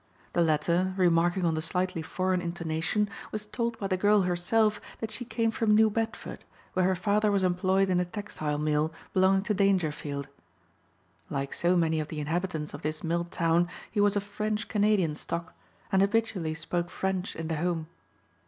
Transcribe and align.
The 0.33 0.41
latter, 0.41 0.95
remarking 0.97 1.45
on 1.45 1.53
the 1.53 1.61
slightly 1.61 2.01
foreign 2.01 2.41
intonation, 2.41 3.07
was 3.31 3.45
told 3.45 3.77
by 3.77 3.85
the 3.85 3.97
girl 3.97 4.23
herself 4.23 4.81
that 4.97 5.11
she 5.11 5.23
came 5.23 5.51
from 5.51 5.75
New 5.75 5.91
Bedford 5.91 6.43
where 6.73 6.85
her 6.85 6.95
father 6.95 7.29
was 7.31 7.43
employed 7.43 7.87
in 7.87 7.99
a 7.99 8.05
textile 8.05 8.57
mill 8.57 8.91
belonging 9.13 9.43
to 9.43 9.53
Dangerfield. 9.53 10.27
Like 11.29 11.53
so 11.53 11.77
many 11.77 11.99
of 11.99 12.07
the 12.07 12.19
inhabitants 12.19 12.73
of 12.73 12.81
this 12.81 13.03
mill 13.03 13.25
town 13.25 13.67
he 13.91 14.01
was 14.01 14.15
of 14.15 14.23
French 14.23 14.67
Canadian 14.67 15.13
stock 15.13 15.53
and 15.91 16.01
habitually 16.01 16.55
spoke 16.55 16.89
French 16.89 17.35
in 17.35 17.47
the 17.47 17.57
home. 17.57 17.85